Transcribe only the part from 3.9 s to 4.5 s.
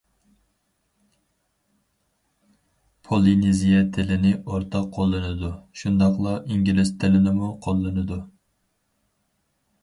تىلىنى